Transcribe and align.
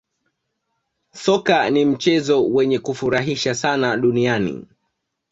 Soka 1.13 1.69
ni 1.69 1.85
mchezo 1.85 2.45
wenye 2.47 2.79
kufurahisha 2.79 3.55
sana 3.55 3.97
dunia 3.97 4.51